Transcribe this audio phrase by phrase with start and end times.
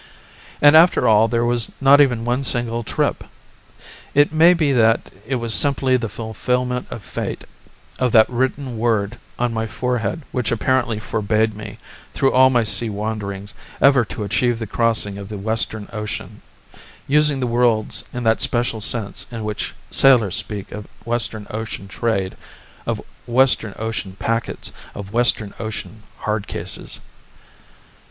[0.63, 3.23] And after all there was not even one single trip.
[4.15, 7.43] It may be that it was simply the fulfilment of a fate,
[7.99, 11.77] of that written word on my forehead which apparently forbade me,
[12.15, 16.41] through all my sea wanderings, ever to achieve the crossing of the Western Ocean
[17.07, 22.35] using the words in that special sense in which sailors speak of Western Ocean trade,
[22.87, 27.01] of Western Ocean packets, of Western Ocean hard cases.